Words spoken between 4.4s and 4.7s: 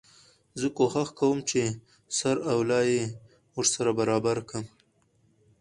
کړم.